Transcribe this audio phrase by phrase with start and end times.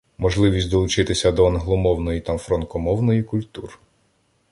[0.17, 3.79] Можливість долучитися до англомовної та франкомовної культур